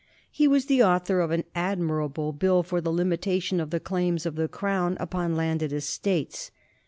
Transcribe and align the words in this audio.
He 0.31 0.47
was 0.47 0.65
the 0.65 0.81
author 0.81 1.19
of 1.21 1.29
an 1.29 1.43
admirable 1.53 2.33
Bill 2.33 2.63
for 2.63 2.81
the 2.81 2.91
Limitation 2.91 3.59
of 3.59 3.69
the 3.69 3.79
Claims 3.79 4.25
of 4.25 4.33
the 4.33 4.47
Crown 4.47 4.97
upon 4.99 5.35
Landed 5.35 5.71
Estates. 5.71 6.49